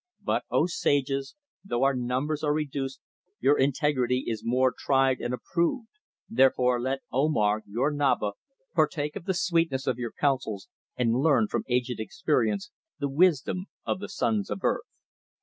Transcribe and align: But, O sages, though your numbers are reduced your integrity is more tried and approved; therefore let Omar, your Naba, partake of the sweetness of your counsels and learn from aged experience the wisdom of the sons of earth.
But, 0.23 0.45
O 0.49 0.65
sages, 0.65 1.35
though 1.63 1.81
your 1.85 1.93
numbers 1.93 2.43
are 2.43 2.51
reduced 2.55 2.99
your 3.39 3.59
integrity 3.59 4.23
is 4.25 4.41
more 4.43 4.73
tried 4.75 5.19
and 5.21 5.31
approved; 5.31 5.89
therefore 6.27 6.81
let 6.81 7.01
Omar, 7.11 7.61
your 7.67 7.91
Naba, 7.91 8.31
partake 8.73 9.15
of 9.15 9.25
the 9.25 9.35
sweetness 9.35 9.85
of 9.85 9.99
your 9.99 10.13
counsels 10.19 10.67
and 10.97 11.13
learn 11.13 11.47
from 11.49 11.65
aged 11.69 11.99
experience 11.99 12.71
the 12.97 13.09
wisdom 13.11 13.67
of 13.85 13.99
the 13.99 14.09
sons 14.09 14.49
of 14.49 14.63
earth. 14.63 14.87